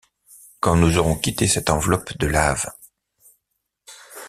[0.61, 2.71] Quand nous aurons quitté cette enveloppe de lave.